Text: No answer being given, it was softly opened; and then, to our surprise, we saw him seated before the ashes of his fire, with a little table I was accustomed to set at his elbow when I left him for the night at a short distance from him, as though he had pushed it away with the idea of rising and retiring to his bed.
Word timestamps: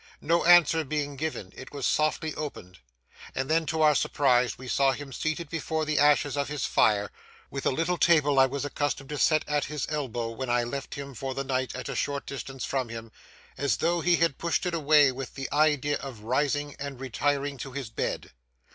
No 0.21 0.45
answer 0.45 0.83
being 0.83 1.15
given, 1.15 1.53
it 1.55 1.71
was 1.71 1.85
softly 1.85 2.33
opened; 2.33 2.79
and 3.35 3.51
then, 3.51 3.67
to 3.67 3.83
our 3.83 3.93
surprise, 3.93 4.57
we 4.57 4.67
saw 4.67 4.93
him 4.93 5.13
seated 5.13 5.47
before 5.47 5.85
the 5.85 5.99
ashes 5.99 6.35
of 6.35 6.47
his 6.47 6.65
fire, 6.65 7.11
with 7.51 7.67
a 7.67 7.69
little 7.69 7.99
table 7.99 8.39
I 8.39 8.47
was 8.47 8.65
accustomed 8.65 9.11
to 9.11 9.19
set 9.19 9.47
at 9.47 9.65
his 9.65 9.85
elbow 9.89 10.31
when 10.31 10.49
I 10.49 10.63
left 10.63 10.95
him 10.95 11.13
for 11.13 11.35
the 11.35 11.43
night 11.43 11.75
at 11.75 11.87
a 11.87 11.95
short 11.95 12.25
distance 12.25 12.65
from 12.65 12.89
him, 12.89 13.11
as 13.59 13.77
though 13.77 14.01
he 14.01 14.15
had 14.15 14.39
pushed 14.39 14.65
it 14.65 14.73
away 14.73 15.11
with 15.11 15.35
the 15.35 15.47
idea 15.53 15.97
of 15.99 16.21
rising 16.21 16.75
and 16.79 16.99
retiring 16.99 17.57
to 17.59 17.73
his 17.73 17.91
bed. 17.91 18.31